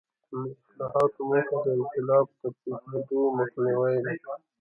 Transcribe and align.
د 0.31 0.37
اصلاحاتو 0.67 1.21
موخه 1.29 1.55
د 1.63 1.65
انقلاب 1.77 2.25
د 2.41 2.43
پېښېدو 2.61 3.19
مخنیوی 3.39 3.95
دی. 4.05 4.17